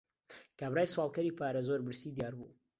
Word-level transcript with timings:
کابرای 0.59 0.91
سواڵکەری 0.93 1.35
پارە، 1.39 1.61
زۆر 1.67 1.79
برسی 1.85 2.09
دیار 2.15 2.33
بوو. 2.37 2.49